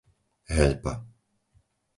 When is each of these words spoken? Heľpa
Heľpa 0.55 0.93